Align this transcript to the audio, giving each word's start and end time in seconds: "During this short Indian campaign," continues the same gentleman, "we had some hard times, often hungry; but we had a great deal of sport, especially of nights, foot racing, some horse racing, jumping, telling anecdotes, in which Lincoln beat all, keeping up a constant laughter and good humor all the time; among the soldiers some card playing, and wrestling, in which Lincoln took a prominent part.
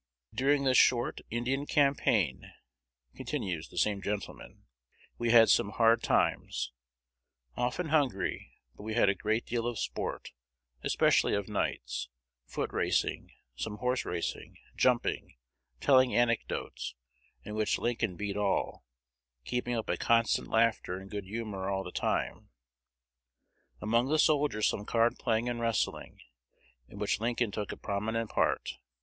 "During 0.33 0.63
this 0.63 0.79
short 0.79 1.21
Indian 1.29 1.67
campaign," 1.67 2.53
continues 3.13 3.69
the 3.69 3.77
same 3.77 4.01
gentleman, 4.01 4.63
"we 5.19 5.29
had 5.29 5.47
some 5.51 5.73
hard 5.73 6.01
times, 6.01 6.71
often 7.55 7.89
hungry; 7.89 8.49
but 8.75 8.81
we 8.81 8.95
had 8.95 9.09
a 9.09 9.13
great 9.13 9.45
deal 9.45 9.67
of 9.67 9.77
sport, 9.77 10.31
especially 10.81 11.35
of 11.35 11.47
nights, 11.47 12.09
foot 12.47 12.73
racing, 12.73 13.29
some 13.55 13.77
horse 13.77 14.03
racing, 14.03 14.57
jumping, 14.75 15.35
telling 15.79 16.15
anecdotes, 16.15 16.95
in 17.43 17.53
which 17.53 17.77
Lincoln 17.77 18.15
beat 18.15 18.37
all, 18.37 18.83
keeping 19.45 19.75
up 19.75 19.87
a 19.87 19.97
constant 19.97 20.47
laughter 20.47 20.97
and 20.97 21.11
good 21.11 21.25
humor 21.25 21.69
all 21.69 21.83
the 21.83 21.91
time; 21.91 22.49
among 23.79 24.07
the 24.09 24.17
soldiers 24.17 24.67
some 24.67 24.83
card 24.83 25.19
playing, 25.19 25.47
and 25.47 25.59
wrestling, 25.59 26.19
in 26.89 26.97
which 26.97 27.19
Lincoln 27.19 27.51
took 27.51 27.71
a 27.71 27.77
prominent 27.77 28.31
part. 28.31 28.79